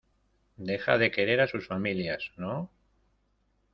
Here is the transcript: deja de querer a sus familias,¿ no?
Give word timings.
deja 0.57 0.97
de 0.97 1.11
querer 1.11 1.39
a 1.41 1.45
sus 1.47 1.67
familias,¿ 1.67 2.31
no? 2.35 2.71